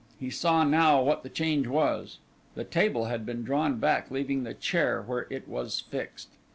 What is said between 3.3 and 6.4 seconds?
drawn back leaving the chair where it was fixed.